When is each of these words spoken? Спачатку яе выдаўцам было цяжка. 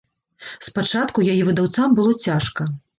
Спачатку 0.69 1.27
яе 1.37 1.37
выдаўцам 1.53 1.89
было 2.01 2.21
цяжка. 2.29 2.73